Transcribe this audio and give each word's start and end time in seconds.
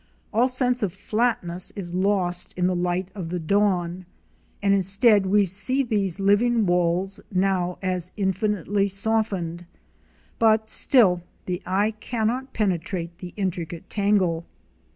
All 0.33 0.47
sense 0.47 0.81
of 0.81 0.93
flatness 0.93 1.69
is 1.75 1.93
lost 1.93 2.55
in 2.57 2.65
the 2.65 2.75
light 2.75 3.09
of 3.13 3.29
the 3.29 3.37
dawn; 3.37 4.07
and 4.59 4.73
instead 4.73 5.27
we 5.27 5.45
see 5.45 5.83
these 5.83 6.19
living 6.19 6.65
walls 6.65 7.21
now 7.31 7.77
as 7.83 8.11
infinitely 8.17 8.87
softened; 8.87 9.67
but 10.39 10.71
still 10.71 11.21
the 11.45 11.61
eye 11.67 11.91
cannot 11.99 12.51
penetrate 12.51 13.19
the 13.19 13.31
intricate 13.37 13.91
tangle. 13.91 14.47